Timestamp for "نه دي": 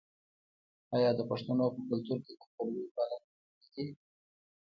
3.61-3.85